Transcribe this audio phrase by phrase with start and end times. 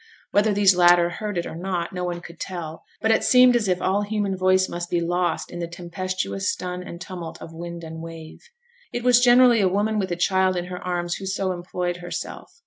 [0.31, 3.67] Whether these latter heard it or not, no one could tell; but it seemed as
[3.67, 7.83] if all human voice must be lost in the tempestuous stun and tumult of wind
[7.83, 8.39] and wave.
[8.91, 12.51] It was generally a woman with a child in her arms who so employed herself.